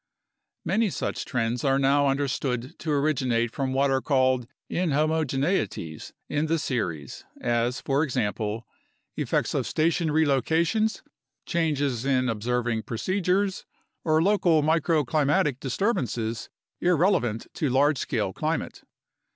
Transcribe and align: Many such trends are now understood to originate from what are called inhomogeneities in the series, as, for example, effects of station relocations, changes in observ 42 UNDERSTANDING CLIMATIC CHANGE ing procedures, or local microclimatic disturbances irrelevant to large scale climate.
Many 0.65 0.89
such 0.89 1.25
trends 1.25 1.63
are 1.63 1.77
now 1.77 2.07
understood 2.07 2.73
to 2.79 2.89
originate 2.91 3.51
from 3.51 3.71
what 3.71 3.91
are 3.91 4.01
called 4.01 4.47
inhomogeneities 4.67 6.11
in 6.27 6.47
the 6.47 6.57
series, 6.57 7.23
as, 7.39 7.79
for 7.79 8.01
example, 8.01 8.65
effects 9.15 9.53
of 9.53 9.67
station 9.67 10.09
relocations, 10.09 11.03
changes 11.45 12.03
in 12.03 12.29
observ 12.29 12.65
42 12.65 12.77
UNDERSTANDING 12.77 12.83
CLIMATIC 12.83 13.05
CHANGE 13.05 13.13
ing 13.13 13.21
procedures, 13.61 13.65
or 14.03 14.23
local 14.23 14.63
microclimatic 14.63 15.59
disturbances 15.59 16.49
irrelevant 16.79 17.45
to 17.53 17.69
large 17.69 17.99
scale 17.99 18.33
climate. 18.33 18.81